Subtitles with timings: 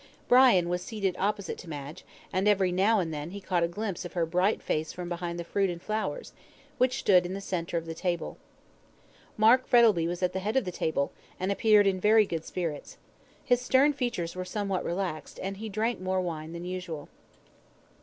[0.27, 2.03] Brian was seated opposite to Madge,
[2.33, 5.37] and every now and then he caught a glimpse of her bright face from behind
[5.37, 6.33] the fruit and flowers,
[6.79, 8.39] which stood in the centre of the table.
[9.37, 12.97] Mark Frettlby was at the head of the table, and appeared in very good spirits.
[13.45, 17.07] His stern features were somewhat relaxed, and he drank more wine than usual.